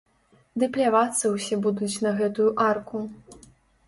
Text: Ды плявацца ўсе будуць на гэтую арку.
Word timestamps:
Ды 0.61 0.69
плявацца 0.77 1.25
ўсе 1.33 1.57
будуць 1.65 2.01
на 2.05 2.13
гэтую 2.21 2.47
арку. 2.69 3.03